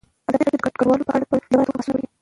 [0.29, 2.07] ازادي راډیو د کډوال په اړه په ژوره توګه بحثونه کړي.